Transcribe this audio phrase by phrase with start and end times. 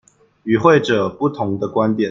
[0.45, 1.97] 與會者不同的觀點